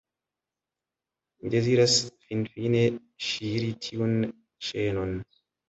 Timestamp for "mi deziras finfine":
1.41-2.83